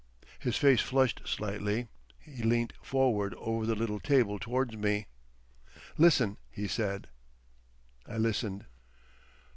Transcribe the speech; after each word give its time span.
His 0.39 0.57
face 0.57 0.81
flushed 0.81 1.21
slightly, 1.25 1.87
he 2.17 2.41
leant 2.41 2.73
forward 2.81 3.35
over 3.37 3.67
the 3.67 3.75
little 3.75 3.99
table 3.99 4.39
towards 4.39 4.75
me. 4.75 5.05
"Listen!" 5.95 6.37
he 6.49 6.67
said. 6.67 7.07
I 8.07 8.17
listened. 8.17 8.65